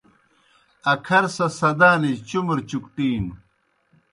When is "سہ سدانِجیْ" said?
1.35-2.23